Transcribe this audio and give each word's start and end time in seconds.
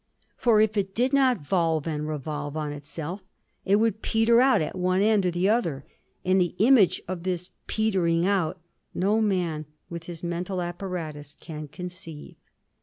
For 0.35 0.59
if 0.59 0.77
It 0.77 0.95
did 0.95 1.13
not 1.13 1.43
volve 1.43 1.85
and 1.85 2.07
revolve 2.07 2.57
on 2.57 2.71
Itself, 2.73 3.21
It 3.65 3.75
would 3.75 4.01
peter 4.01 4.41
out 4.41 4.59
at 4.59 4.75
one 4.75 4.99
end 5.03 5.27
or 5.27 5.29
the 5.29 5.47
other, 5.47 5.85
and 6.25 6.41
the 6.41 6.55
image 6.57 7.03
of 7.07 7.21
this 7.21 7.51
petering 7.67 8.25
out 8.25 8.59
no 8.95 9.21
man 9.21 9.67
with 9.91 10.05
his 10.05 10.23
mental 10.23 10.59
apparatus 10.59 11.37
can 11.39 11.67
conceive. 11.67 12.35